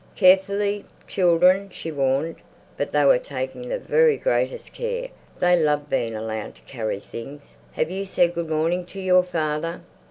[0.15, 2.37] "Carefully, children," she warned.
[2.75, 5.09] But they were taking the very greatest care.
[5.37, 7.55] They loved being allowed to carry things.
[7.73, 9.81] "Have you said good morning to your father?"